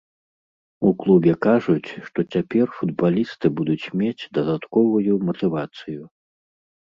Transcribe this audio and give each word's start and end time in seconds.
У 0.87 0.91
клубе 1.01 1.33
кажуць, 1.45 1.89
што 2.07 2.19
цяпер 2.37 2.65
футбалісты 2.77 3.47
будуць 3.59 3.85
мець 4.01 4.29
дадатковую 4.37 5.13
матывацыю. 5.27 6.01